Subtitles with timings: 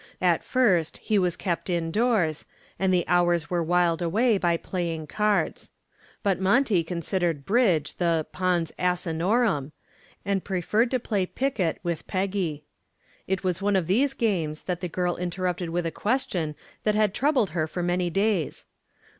[0.19, 2.45] At first he was kept in doors,
[2.79, 5.69] and the hours were whiled away by playing cards.
[6.23, 9.73] But Monty considered "bridge" the "pons asinorum,"
[10.25, 12.63] and preferred to play piquet with Peggy.
[13.27, 17.13] It was one of these games that the girl interrupted with a question that had
[17.13, 18.65] troubled her for many days.